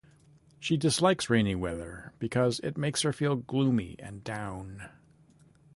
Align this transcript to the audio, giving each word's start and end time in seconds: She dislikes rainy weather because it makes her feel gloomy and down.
She 0.59 0.77
dislikes 0.77 1.29
rainy 1.29 1.53
weather 1.53 2.11
because 2.17 2.59
it 2.61 2.75
makes 2.75 3.03
her 3.03 3.13
feel 3.13 3.35
gloomy 3.35 3.97
and 3.99 4.23
down. 4.23 4.89